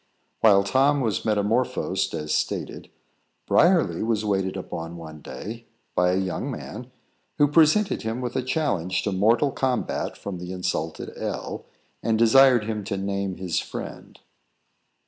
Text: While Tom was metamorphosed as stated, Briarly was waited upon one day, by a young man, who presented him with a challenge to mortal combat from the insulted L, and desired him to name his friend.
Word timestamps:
While 0.39 0.63
Tom 0.63 0.99
was 1.01 1.25
metamorphosed 1.25 2.15
as 2.15 2.33
stated, 2.33 2.89
Briarly 3.45 4.01
was 4.01 4.25
waited 4.25 4.57
upon 4.57 4.97
one 4.97 5.21
day, 5.21 5.67
by 5.93 6.09
a 6.13 6.17
young 6.17 6.49
man, 6.49 6.89
who 7.37 7.47
presented 7.47 8.01
him 8.01 8.19
with 8.19 8.35
a 8.35 8.41
challenge 8.41 9.03
to 9.03 9.11
mortal 9.11 9.51
combat 9.51 10.17
from 10.17 10.39
the 10.39 10.53
insulted 10.53 11.11
L, 11.15 11.65
and 12.01 12.17
desired 12.17 12.63
him 12.63 12.83
to 12.85 12.97
name 12.97 13.35
his 13.35 13.59
friend. 13.59 14.19